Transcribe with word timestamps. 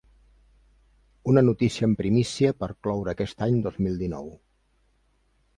Una 1.33 1.43
notícia 1.49 1.85
en 1.89 1.93
primícia 2.01 2.55
per 2.63 2.71
cloure 2.87 3.15
aquest 3.15 3.47
any 3.49 3.63
dos 3.69 3.81
mil 3.89 4.03
dinou. 4.05 4.29